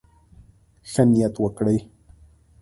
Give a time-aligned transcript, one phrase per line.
[0.91, 1.79] ښه نيت وکړئ.